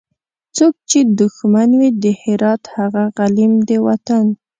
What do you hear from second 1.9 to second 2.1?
د